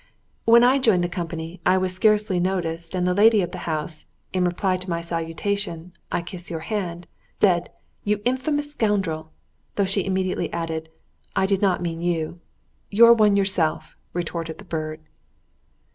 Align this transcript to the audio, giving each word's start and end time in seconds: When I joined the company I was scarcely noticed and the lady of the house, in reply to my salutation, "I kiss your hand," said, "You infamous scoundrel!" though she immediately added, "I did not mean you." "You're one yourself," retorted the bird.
When 0.45 0.63
I 0.63 0.79
joined 0.79 1.03
the 1.03 1.07
company 1.07 1.61
I 1.63 1.77
was 1.77 1.93
scarcely 1.93 2.39
noticed 2.39 2.95
and 2.95 3.05
the 3.05 3.13
lady 3.13 3.43
of 3.43 3.51
the 3.51 3.59
house, 3.69 4.07
in 4.33 4.45
reply 4.45 4.77
to 4.77 4.89
my 4.89 4.99
salutation, 4.99 5.93
"I 6.11 6.23
kiss 6.23 6.49
your 6.49 6.61
hand," 6.61 7.05
said, 7.39 7.69
"You 8.03 8.19
infamous 8.25 8.71
scoundrel!" 8.71 9.31
though 9.75 9.85
she 9.85 10.03
immediately 10.03 10.51
added, 10.51 10.89
"I 11.35 11.45
did 11.45 11.61
not 11.61 11.83
mean 11.83 12.01
you." 12.01 12.37
"You're 12.89 13.13
one 13.13 13.35
yourself," 13.35 13.95
retorted 14.11 14.57
the 14.57 14.65
bird. 14.65 15.01